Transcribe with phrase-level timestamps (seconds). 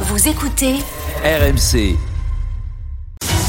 [0.00, 0.74] Vous écoutez
[1.24, 1.96] RMC.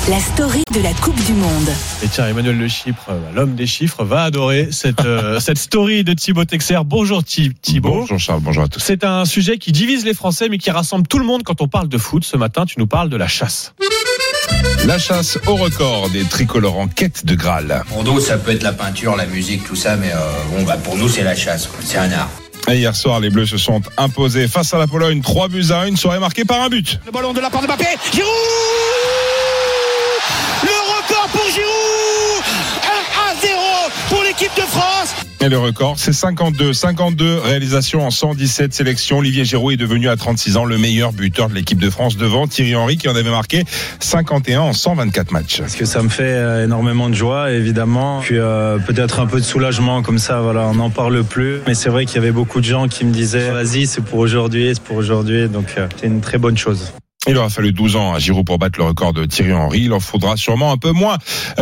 [0.09, 1.67] la story de la Coupe du Monde.
[2.04, 6.04] Et tiens, Emmanuel Le Chypre, euh, l'homme des chiffres, va adorer cette, euh, cette story
[6.05, 6.79] de Thibaut Texer.
[6.86, 7.89] Bonjour Thi- Thibaut.
[8.02, 8.79] Bonjour Charles, bonjour à tous.
[8.79, 11.68] C'est un sujet qui divise les Français, mais qui rassemble tout le monde quand on
[11.68, 12.24] parle de foot.
[12.24, 13.74] Ce matin, tu nous parles de la chasse.
[14.86, 17.84] La chasse au record des tricolores en quête de Graal.
[17.90, 20.18] Pour d'autres, ça peut être la peinture, la musique, tout ça, mais euh,
[20.55, 21.68] bon, bah, pour nous, c'est la chasse.
[21.82, 22.30] C'est un art.
[22.70, 25.81] Et hier soir, les Bleus se sont imposés face à la Pologne, 3 buts à
[25.84, 27.00] 1, soirée marquée par un but.
[27.05, 27.86] Le ballon de la part de Mbappé.
[28.12, 28.28] Giroud
[35.50, 36.74] Le record, c'est 52.
[36.74, 39.20] 52 réalisations en 117 sélections.
[39.20, 42.48] Olivier Giroud est devenu à 36 ans le meilleur buteur de l'équipe de France devant
[42.48, 43.64] Thierry Henry qui en avait marqué
[44.02, 45.60] 51 en 124 matchs.
[45.62, 48.20] Parce que ça me fait euh, énormément de joie, évidemment.
[48.20, 51.60] Puis euh, peut-être un peu de soulagement comme ça, voilà, on n'en parle plus.
[51.66, 54.20] Mais c'est vrai qu'il y avait beaucoup de gens qui me disaient vas-y, c'est pour
[54.20, 55.48] aujourd'hui, c'est pour aujourd'hui.
[55.48, 56.91] Donc euh, c'est une très bonne chose.
[57.27, 59.81] Il aura fallu 12 ans à Giroud pour battre le record de Thierry Henry.
[59.84, 61.18] Il en faudra sûrement un peu moins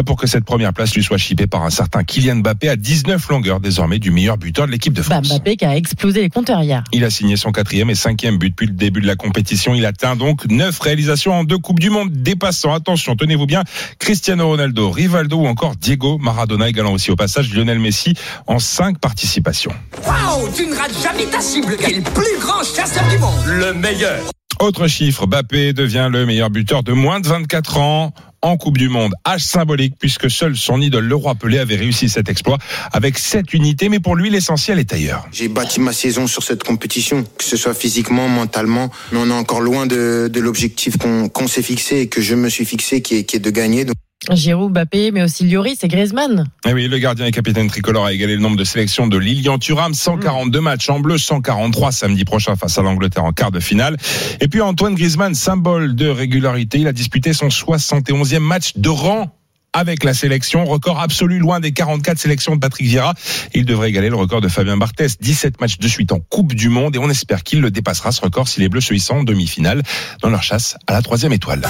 [0.06, 3.28] pour que cette première place lui soit chippée par un certain Kylian Mbappé à 19
[3.30, 5.30] longueurs désormais du meilleur buteur de l'équipe de Bah, France.
[5.30, 6.84] Mbappé qui a explosé les compteurs hier.
[6.92, 9.73] Il a signé son quatrième et cinquième but depuis le début de la compétition.
[9.73, 13.64] Il atteint donc neuf réalisations en deux Coupes du Monde, dépassant, attention, tenez-vous bien,
[13.97, 18.14] Cristiano Ronaldo, Rivaldo ou encore Diego Maradona, égalant aussi au passage Lionel Messi
[18.45, 19.73] en cinq participations.
[20.06, 23.34] Waouh, tu ne rates jamais ta cible, quel plus grand chasseur du monde.
[23.47, 24.20] Le meilleur.
[24.59, 28.88] Autre chiffre, Mbappé devient le meilleur buteur de moins de 24 ans en Coupe du
[28.88, 29.14] Monde.
[29.28, 32.58] Âge symbolique puisque seul son idole le roi Pelé avait réussi cet exploit
[32.94, 35.28] avec sept unités, mais pour lui l'essentiel est ailleurs.
[35.31, 39.34] J'ai bâti ma saison sur cette compétition, que ce soit physiquement, mentalement, mais on est
[39.34, 43.36] encore loin de, l'objectif qu'on s'est fixé et que je me suis fixé, qui est,
[43.36, 43.86] est de gagner.
[44.31, 46.45] Giroud, Mbappé, mais aussi Lloris et Griezmann.
[46.66, 49.18] Et Eh oui, le gardien et capitaine tricolore a égalé le nombre de sélections de
[49.18, 53.59] Lilian Thuram, 142 matchs en bleu, 143 samedi prochain face à l'Angleterre en quart de
[53.59, 53.98] finale.
[54.42, 59.31] Et puis Antoine Griezmann, symbole de régularité, il a disputé son 71e match de rang
[59.76, 63.13] avec la sélection, record absolu loin des 44 sélections de Patrick Vieira.
[63.53, 66.69] Il devrait égaler le record de Fabien Barthez, 17 matchs de suite en Coupe du
[66.69, 69.24] Monde et on espère qu'il le dépassera ce record si les Bleus se hissent en
[69.24, 69.84] demi-finale
[70.22, 71.62] dans leur chasse à la troisième étoile.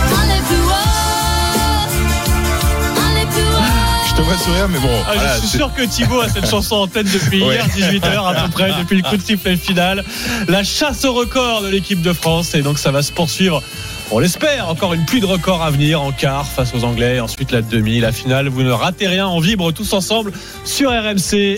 [4.26, 4.90] Je devrais sourire mais bon.
[5.08, 7.56] Ah, voilà, je suis sûr que Thibaut a cette chanson en tête depuis Ouais.
[7.56, 10.04] hier, 18h à peu près, depuis le coup de sifflet final.
[10.48, 13.62] La chasse au record de l'équipe de France, et donc ça va se poursuivre.
[14.12, 17.52] On l'espère, encore une pluie de records à venir en quart face aux Anglais, ensuite
[17.52, 18.50] la demi, la finale.
[18.50, 20.32] Vous ne ratez rien, on vibre tous ensemble
[20.64, 21.54] sur RMC.